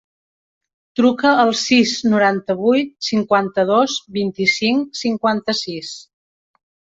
Truca 0.99 1.33
al 1.41 1.51
sis, 1.63 1.91
noranta-vuit, 2.13 2.89
cinquanta-dos, 3.09 3.99
vint-i-cinc, 4.17 4.99
cinquanta-sis. 5.03 5.93